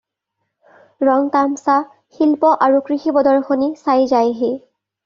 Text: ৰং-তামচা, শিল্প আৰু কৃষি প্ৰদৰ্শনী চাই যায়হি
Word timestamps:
ৰং-তামচা, 1.09 1.75
শিল্প 2.17 2.53
আৰু 2.69 2.83
কৃষি 2.89 3.17
প্ৰদৰ্শনী 3.21 3.73
চাই 3.85 4.13
যায়হি 4.17 4.55